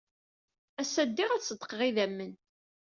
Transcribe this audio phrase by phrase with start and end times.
[0.81, 2.31] Ass-a, ddiɣ ad ṣeddqeɣ idammen.